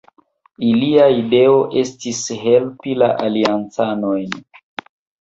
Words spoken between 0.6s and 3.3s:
Ilia ideo estis helpi la